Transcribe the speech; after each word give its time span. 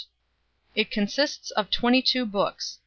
211 0.73 0.81
It 0.81 0.89
consists 0.91 1.51
of 1.51 1.69
twenty 1.69 2.01
two 2.01 2.25
books. 2.25 2.79